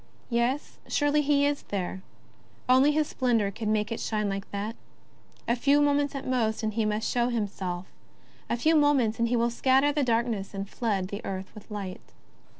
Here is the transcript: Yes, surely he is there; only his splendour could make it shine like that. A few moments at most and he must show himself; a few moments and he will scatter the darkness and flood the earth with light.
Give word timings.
Yes, 0.31 0.79
surely 0.87 1.21
he 1.21 1.45
is 1.45 1.61
there; 1.61 2.01
only 2.67 2.91
his 2.91 3.05
splendour 3.07 3.51
could 3.51 3.67
make 3.67 3.91
it 3.91 3.99
shine 3.99 4.27
like 4.29 4.49
that. 4.49 4.75
A 5.47 5.55
few 5.55 5.79
moments 5.79 6.15
at 6.15 6.27
most 6.27 6.63
and 6.63 6.73
he 6.73 6.85
must 6.85 7.07
show 7.07 7.29
himself; 7.29 7.85
a 8.49 8.57
few 8.57 8.75
moments 8.75 9.19
and 9.19 9.27
he 9.27 9.35
will 9.35 9.51
scatter 9.51 9.91
the 9.91 10.01
darkness 10.01 10.55
and 10.55 10.67
flood 10.67 11.09
the 11.09 11.23
earth 11.23 11.53
with 11.53 11.69
light. 11.69 12.13